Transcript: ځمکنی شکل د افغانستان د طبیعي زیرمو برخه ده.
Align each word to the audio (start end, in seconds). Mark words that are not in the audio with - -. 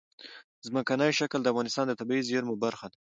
ځمکنی 0.67 1.11
شکل 1.19 1.39
د 1.41 1.47
افغانستان 1.51 1.85
د 1.87 1.93
طبیعي 1.99 2.23
زیرمو 2.29 2.55
برخه 2.63 2.85
ده. 2.91 2.97